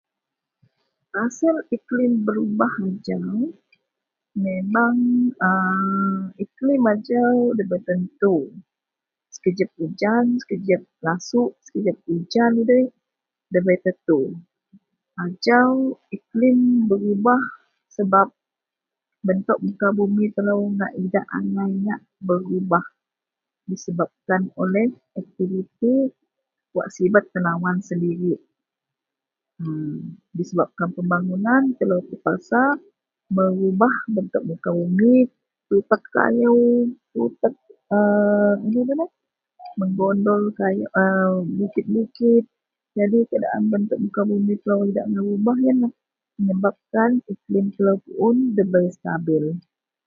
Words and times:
Pasel 1.13 1.55
iklim 1.75 2.11
berubah 2.27 2.73
ujan 2.89 3.25
memang 4.47 4.95
aaa 5.49 6.21
iklim 6.43 6.81
ajau 6.93 7.35
dabei 7.57 7.81
tentu 7.87 8.35
sekejep 9.33 9.69
ujan 9.85 10.25
sekejep 10.41 10.81
lasouk 11.05 11.51
sekejep 11.65 11.97
ujan 12.15 12.51
udei 12.61 12.85
dabei 13.53 13.77
tentu. 13.85 14.19
Ajau 15.23 15.71
iklim 16.17 16.57
berubah 16.89 17.41
sebab 17.95 18.27
bentok 19.27 19.59
muka 19.65 19.87
bumi 19.99 20.25
telo 20.35 20.55
ngak 20.77 20.93
idak 21.03 21.25
angai 21.37 21.71
ngak 21.83 22.01
berubah 22.27 22.85
disebabkan 23.69 24.41
oleh 24.61 24.87
aktiviti 25.19 25.93
wak 26.75 26.89
sibet 26.95 27.25
tenawan 27.35 27.77
sendirik 27.87 28.41
mmm 29.63 29.99
disebabkan 30.37 30.89
pembangunan 30.97 31.63
telo 31.77 31.97
terpaksa 32.09 32.61
merubah 33.35 33.93
bentok 34.13 34.41
muka 34.49 34.69
bumi 34.77 35.15
tutek 35.69 36.01
kayou 36.13 36.89
tutek 37.13 37.53
(ngng) 37.93 38.73
ino 38.73 38.79
ngadan 38.87 39.09
menggondol 39.79 40.43
(ka) 40.57 40.65
bukit-bukit 41.59 42.43
jadi 42.97 43.19
keadaan 43.29 43.61
muka 43.85 44.21
bumi 44.29 44.57
iyen 44.57 44.57
berubah 44.65 44.81
telo 44.81 44.89
idak 44.89 45.07
berubah 45.13 45.57
ienlah 45.65 45.93
menybab 46.41 46.75
iklim 47.31 47.65
telo 47.77 47.93
puon 48.03 48.35
nda 48.51 48.63
bei 48.73 48.89
stabil. 48.97 49.45